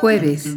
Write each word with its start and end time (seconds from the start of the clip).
Jueves. 0.00 0.56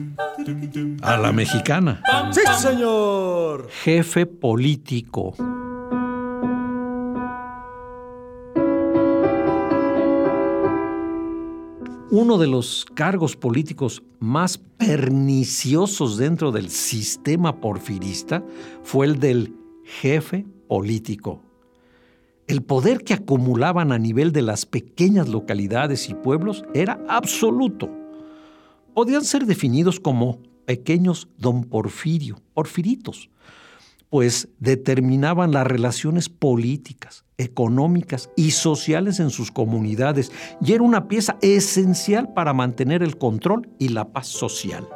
A 1.01 1.17
la 1.17 1.31
mexicana. 1.31 2.01
Sí, 2.31 2.41
señor. 2.59 3.69
Jefe 3.83 4.25
político. 4.25 5.33
Uno 12.11 12.37
de 12.37 12.47
los 12.47 12.85
cargos 12.93 13.37
políticos 13.37 14.03
más 14.19 14.57
perniciosos 14.57 16.17
dentro 16.17 16.51
del 16.51 16.69
sistema 16.69 17.61
porfirista 17.61 18.43
fue 18.83 19.05
el 19.05 19.19
del 19.19 19.55
jefe 19.85 20.45
político. 20.67 21.50
El 22.51 22.63
poder 22.63 23.05
que 23.05 23.13
acumulaban 23.13 23.93
a 23.93 23.97
nivel 23.97 24.33
de 24.33 24.41
las 24.41 24.65
pequeñas 24.65 25.29
localidades 25.29 26.09
y 26.09 26.13
pueblos 26.13 26.65
era 26.73 26.99
absoluto. 27.07 27.89
Podían 28.93 29.23
ser 29.23 29.45
definidos 29.45 30.01
como 30.01 30.41
pequeños 30.65 31.29
don 31.37 31.63
Porfirio, 31.63 32.41
porfiritos, 32.53 33.29
pues 34.09 34.49
determinaban 34.59 35.53
las 35.53 35.65
relaciones 35.65 36.27
políticas, 36.27 37.23
económicas 37.37 38.29
y 38.35 38.51
sociales 38.51 39.21
en 39.21 39.29
sus 39.29 39.49
comunidades 39.49 40.33
y 40.59 40.73
era 40.73 40.83
una 40.83 41.07
pieza 41.07 41.37
esencial 41.41 42.33
para 42.33 42.51
mantener 42.51 43.01
el 43.01 43.17
control 43.17 43.69
y 43.79 43.87
la 43.87 44.11
paz 44.11 44.27
social. 44.27 44.89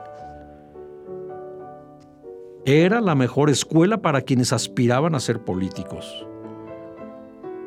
Era 2.65 2.99
la 2.99 3.15
mejor 3.15 3.49
escuela 3.49 4.01
para 4.01 4.23
quienes 4.23 4.51
aspiraban 4.51 5.15
a 5.15 5.21
ser 5.21 5.45
políticos. 5.45 6.25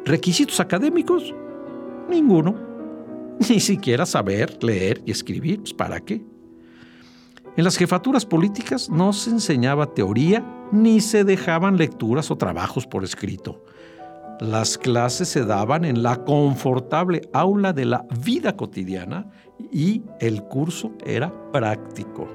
¿Requisitos 0.09 0.59
académicos? 0.59 1.34
Ninguno. 2.09 2.55
Ni 3.51 3.61
siquiera 3.61 4.06
saber 4.06 4.56
leer 4.64 5.03
y 5.05 5.11
escribir. 5.11 5.61
Pues, 5.61 5.75
¿Para 5.75 6.01
qué? 6.01 6.25
En 7.59 7.64
las 7.64 7.77
jefaturas 7.77 8.25
políticas 8.25 8.89
no 8.89 9.12
se 9.12 9.29
enseñaba 9.29 9.92
teoría 9.92 10.42
ni 10.73 11.03
se 11.03 11.25
dejaban 11.25 11.77
lecturas 11.77 12.31
o 12.31 12.36
trabajos 12.36 12.86
por 12.86 13.05
escrito. 13.05 13.62
Las 14.41 14.79
clases 14.79 15.29
se 15.29 15.45
daban 15.45 15.84
en 15.84 16.03
la 16.03 16.25
confortable 16.25 17.20
aula 17.34 17.75
de 17.75 17.84
la 17.84 18.06
vida 18.25 18.56
cotidiana 18.56 19.31
y 19.70 20.05
el 20.20 20.42
curso 20.45 20.92
era 21.05 21.51
práctico. 21.53 22.27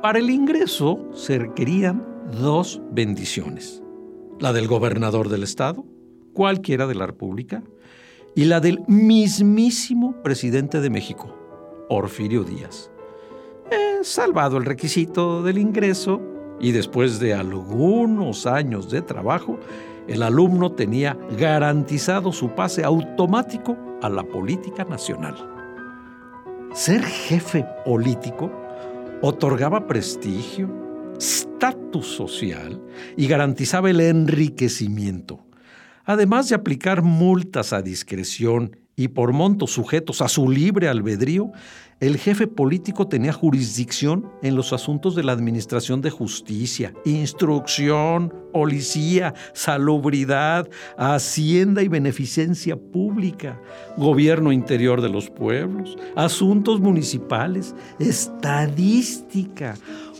Para 0.00 0.18
el 0.18 0.30
ingreso 0.30 1.10
se 1.12 1.40
requerían 1.40 2.06
dos 2.40 2.80
bendiciones, 2.90 3.82
la 4.40 4.54
del 4.54 4.66
gobernador 4.66 5.28
del 5.28 5.42
estado, 5.42 5.84
cualquiera 6.32 6.86
de 6.86 6.94
la 6.94 7.06
República, 7.06 7.62
y 8.34 8.44
la 8.44 8.60
del 8.60 8.80
mismísimo 8.86 10.22
presidente 10.22 10.80
de 10.80 10.90
México, 10.90 11.36
Porfirio 11.88 12.44
Díaz. 12.44 12.90
Eh, 13.70 13.98
salvado 14.02 14.56
el 14.56 14.64
requisito 14.64 15.42
del 15.42 15.58
ingreso 15.58 16.20
y 16.60 16.72
después 16.72 17.18
de 17.20 17.34
algunos 17.34 18.46
años 18.46 18.90
de 18.90 19.02
trabajo, 19.02 19.58
el 20.08 20.22
alumno 20.22 20.72
tenía 20.72 21.16
garantizado 21.38 22.32
su 22.32 22.50
pase 22.50 22.84
automático 22.84 23.76
a 24.02 24.08
la 24.08 24.24
política 24.24 24.84
nacional. 24.84 25.36
Ser 26.72 27.02
jefe 27.02 27.66
político 27.84 28.50
otorgaba 29.20 29.86
prestigio, 29.86 30.70
estatus 31.18 32.06
social 32.06 32.80
y 33.16 33.28
garantizaba 33.28 33.90
el 33.90 34.00
enriquecimiento 34.00 35.44
además 36.04 36.48
de 36.48 36.54
aplicar 36.54 37.02
multas 37.02 37.72
a 37.72 37.82
discreción 37.82 38.76
y 38.96 39.08
por 39.08 39.32
montos 39.32 39.70
sujetos 39.70 40.20
a 40.20 40.28
su 40.28 40.50
libre 40.50 40.88
albedrío, 40.88 41.50
el 42.02 42.18
jefe 42.18 42.48
político 42.48 43.06
tenía 43.06 43.32
jurisdicción 43.32 44.28
en 44.42 44.56
los 44.56 44.72
asuntos 44.72 45.14
de 45.14 45.22
la 45.22 45.30
administración 45.30 46.00
de 46.00 46.10
justicia, 46.10 46.92
instrucción, 47.04 48.34
policía, 48.52 49.34
salubridad, 49.54 50.68
hacienda 50.98 51.80
y 51.80 51.86
beneficencia 51.86 52.76
pública, 52.76 53.60
gobierno 53.96 54.50
interior 54.50 55.00
de 55.00 55.10
los 55.10 55.30
pueblos, 55.30 55.96
asuntos 56.16 56.80
municipales, 56.80 57.72
estadística, 58.00 59.76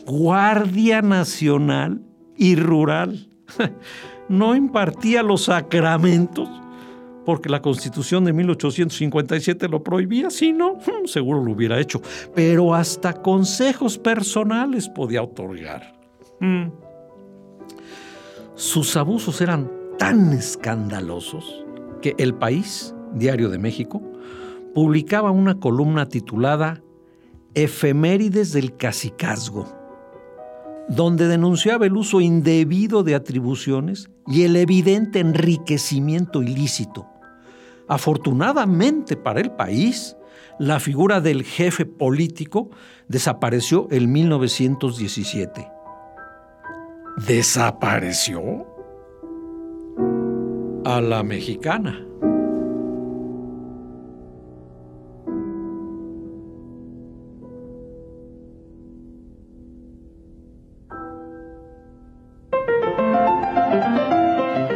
guardia 0.07 1.03
nacional 1.03 2.01
y 2.37 2.55
rural. 2.55 3.29
no 4.33 4.57
impartía 4.57 5.23
los 5.23 5.45
sacramentos 5.45 6.49
porque 7.25 7.49
la 7.49 7.63
constitución 7.63 8.25
de 8.25 8.33
1857 8.33 9.69
lo 9.69 9.83
prohibía, 9.83 10.31
si 10.31 10.53
no, 10.53 10.75
hmm, 10.75 11.07
seguro 11.07 11.45
lo 11.45 11.53
hubiera 11.53 11.79
hecho, 11.79 12.01
pero 12.35 12.75
hasta 12.75 13.13
consejos 13.23 13.99
personales 13.99 14.89
podía 14.89 15.23
otorgar. 15.23 15.95
Hmm. 16.41 16.71
Sus 18.55 18.97
abusos 18.97 19.41
eran 19.41 19.71
tan 19.99 20.33
escandalosos 20.33 21.65
que 22.01 22.15
El 22.19 22.35
País, 22.35 22.95
Diario 23.15 23.51
de 23.51 23.59
México, 23.59 24.03
publicaba 24.75 25.31
una 25.31 25.61
columna 25.61 26.09
titulada 26.09 26.83
Efemérides 27.55 28.53
del 28.53 28.77
Cacicazgo 28.77 29.82
donde 30.89 31.29
denunciaba 31.29 31.87
el 31.87 31.97
uso 31.97 32.21
indebido 32.21 33.03
de 33.03 33.15
atribuciones 33.15 34.11
y 34.27 34.43
el 34.43 34.57
evidente 34.57 35.21
enriquecimiento 35.21 36.43
ilícito. 36.43 37.07
Afortunadamente 37.89 39.17
para 39.17 39.41
el 39.41 39.53
país, 39.53 40.17
la 40.59 40.81
figura 40.81 41.21
del 41.21 41.45
jefe 41.45 41.87
político 41.87 42.71
desapareció 43.09 43.89
en 43.91 44.13
1917. 44.13 45.69
¿Desapareció? 47.27 48.67
A 50.85 51.01
la 51.01 51.23
mexicana. 51.23 52.12